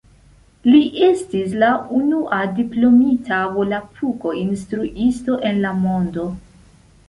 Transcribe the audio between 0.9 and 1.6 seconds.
estis